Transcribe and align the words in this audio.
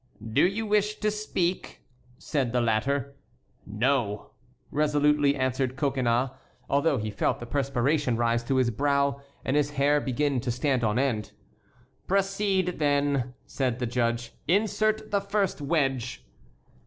"Do 0.33 0.43
you 0.47 0.65
wish 0.65 0.95
to 0.95 1.11
speak?" 1.11 1.81
said 2.17 2.53
the 2.53 2.59
latter. 2.59 3.13
"No," 3.67 4.31
resolutely 4.71 5.35
answered 5.35 5.75
Coconnas, 5.75 6.31
although 6.67 6.97
he 6.97 7.11
felt 7.11 7.39
the 7.39 7.45
perspiration 7.45 8.17
rise 8.17 8.43
to 8.45 8.55
his 8.55 8.71
brow 8.71 9.21
and 9.45 9.55
his 9.55 9.69
hair 9.77 10.01
begin 10.01 10.39
to 10.39 10.49
stand 10.49 10.83
on 10.83 10.97
end. 10.97 11.33
"Proceed, 12.07 12.79
then," 12.79 13.35
said 13.45 13.77
the 13.77 13.85
judge. 13.85 14.31
"Insert 14.47 15.11
the 15.11 15.21
first 15.21 15.61
wedge." 15.61 16.25